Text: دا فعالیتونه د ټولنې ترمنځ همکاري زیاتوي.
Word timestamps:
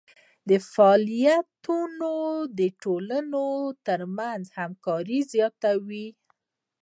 دا 0.47 0.57
فعالیتونه 0.73 2.11
د 2.59 2.59
ټولنې 2.81 3.47
ترمنځ 3.87 4.43
همکاري 4.59 5.19
زیاتوي. 5.33 6.07